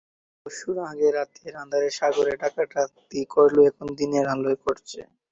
[0.45, 4.99] দস্যুরা আগে রাতের আঁধারে সাগরে ডাকাতি করলেও এখন দিনের আলোয় করছে।